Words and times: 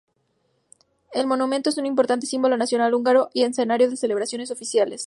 El 1.11 1.27
monumento 1.27 1.69
es 1.69 1.77
un 1.77 1.85
importante 1.85 2.25
símbolo 2.25 2.57
nacional 2.57 2.95
húngaro 2.95 3.29
y 3.35 3.43
escenario 3.43 3.87
de 3.87 3.97
celebraciones 3.97 4.49
oficiales. 4.49 4.99